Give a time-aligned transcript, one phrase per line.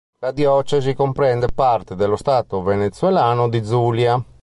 [0.17, 4.19] La diocesi comprende parte dello stato venezuelano di Zulia.